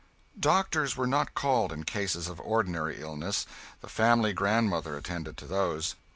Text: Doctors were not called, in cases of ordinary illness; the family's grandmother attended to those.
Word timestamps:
Doctors 0.39 0.97
were 0.97 1.05
not 1.05 1.35
called, 1.35 1.71
in 1.71 1.83
cases 1.83 2.27
of 2.27 2.39
ordinary 2.39 2.99
illness; 2.99 3.45
the 3.81 3.87
family's 3.87 4.33
grandmother 4.33 4.97
attended 4.97 5.37
to 5.37 5.45
those. 5.45 5.93